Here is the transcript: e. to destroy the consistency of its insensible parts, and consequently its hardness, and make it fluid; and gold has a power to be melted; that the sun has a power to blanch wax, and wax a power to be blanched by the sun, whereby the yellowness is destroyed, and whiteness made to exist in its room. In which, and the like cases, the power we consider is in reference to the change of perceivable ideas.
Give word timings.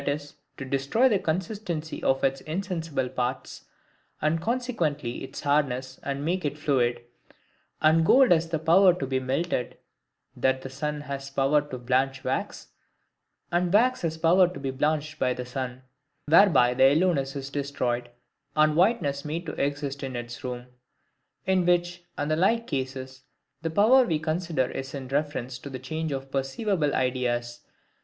e. 0.07 0.19
to 0.57 0.65
destroy 0.65 1.07
the 1.07 1.19
consistency 1.19 2.01
of 2.01 2.23
its 2.23 2.41
insensible 2.41 3.07
parts, 3.07 3.65
and 4.19 4.41
consequently 4.41 5.23
its 5.23 5.41
hardness, 5.41 5.99
and 6.01 6.25
make 6.25 6.43
it 6.43 6.57
fluid; 6.57 7.03
and 7.83 8.03
gold 8.03 8.31
has 8.31 8.51
a 8.51 8.57
power 8.57 8.95
to 8.95 9.05
be 9.05 9.19
melted; 9.19 9.77
that 10.35 10.63
the 10.63 10.71
sun 10.71 11.01
has 11.01 11.29
a 11.29 11.33
power 11.33 11.61
to 11.61 11.77
blanch 11.77 12.23
wax, 12.23 12.69
and 13.51 13.71
wax 13.71 14.03
a 14.03 14.19
power 14.19 14.51
to 14.51 14.59
be 14.59 14.71
blanched 14.71 15.19
by 15.19 15.35
the 15.35 15.45
sun, 15.45 15.83
whereby 16.25 16.73
the 16.73 16.95
yellowness 16.95 17.35
is 17.35 17.51
destroyed, 17.51 18.09
and 18.55 18.75
whiteness 18.75 19.23
made 19.23 19.45
to 19.45 19.51
exist 19.63 20.01
in 20.01 20.15
its 20.15 20.43
room. 20.43 20.65
In 21.45 21.63
which, 21.63 22.01
and 22.17 22.31
the 22.31 22.35
like 22.35 22.65
cases, 22.65 23.21
the 23.61 23.69
power 23.69 24.03
we 24.03 24.17
consider 24.17 24.65
is 24.71 24.95
in 24.95 25.09
reference 25.09 25.59
to 25.59 25.69
the 25.69 25.77
change 25.77 26.11
of 26.11 26.31
perceivable 26.31 26.95
ideas. 26.95 27.59